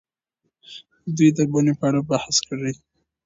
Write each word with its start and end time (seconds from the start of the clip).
دوی 1.15 1.29
د 1.37 1.39
بڼې 1.51 1.73
په 1.79 1.85
اړه 1.89 2.01
بحث 2.09 2.35
کړی. 2.47 2.73